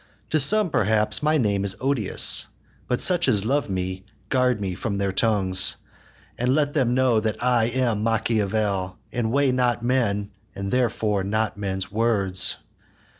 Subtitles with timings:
[0.31, 2.47] To some perhaps my name is odious;
[2.87, 5.75] But such as love me, guard me from their tongues,
[6.39, 11.55] And let them know that I am Machiavel, And weigh not men, and therefore not
[11.55, 12.55] men's words.